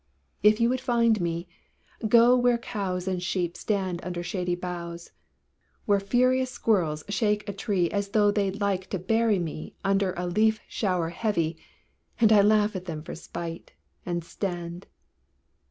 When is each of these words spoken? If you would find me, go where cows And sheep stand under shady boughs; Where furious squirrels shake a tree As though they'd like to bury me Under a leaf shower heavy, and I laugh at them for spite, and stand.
If 0.41 0.59
you 0.59 0.67
would 0.69 0.81
find 0.81 1.21
me, 1.21 1.47
go 2.07 2.35
where 2.35 2.57
cows 2.57 3.07
And 3.07 3.21
sheep 3.21 3.55
stand 3.55 3.99
under 4.03 4.23
shady 4.23 4.55
boughs; 4.55 5.11
Where 5.85 5.99
furious 5.99 6.49
squirrels 6.49 7.03
shake 7.07 7.47
a 7.47 7.53
tree 7.53 7.87
As 7.91 8.09
though 8.09 8.31
they'd 8.31 8.59
like 8.59 8.89
to 8.89 8.97
bury 8.97 9.37
me 9.37 9.75
Under 9.83 10.15
a 10.17 10.25
leaf 10.25 10.59
shower 10.67 11.09
heavy, 11.09 11.55
and 12.19 12.31
I 12.33 12.41
laugh 12.41 12.75
at 12.75 12.85
them 12.85 13.03
for 13.03 13.13
spite, 13.13 13.73
and 14.03 14.23
stand. 14.23 14.87